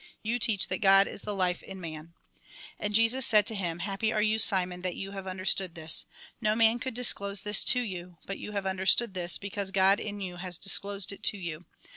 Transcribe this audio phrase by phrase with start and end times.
[0.23, 2.15] You teach that God is the life in man."
[2.79, 6.07] And Jesus said to him:" Happy are you, Simon, that you have understood this.
[6.41, 9.99] No man could dis close this to you; but you have understood this, because God
[9.99, 11.65] in you has disclosed it to you.